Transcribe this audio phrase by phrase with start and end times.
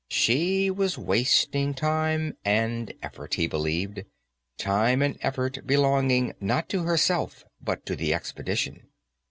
[0.09, 4.03] She was wasting time and effort, he believed;
[4.57, 8.87] time and effort belonging not to herself but to the expedition.